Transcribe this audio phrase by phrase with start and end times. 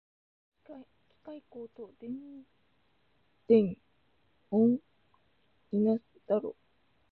[0.65, 0.71] 機
[1.23, 2.09] 械工と電
[3.47, 3.77] 電
[4.49, 4.81] 女の子
[5.73, 6.55] いなさすぎだろ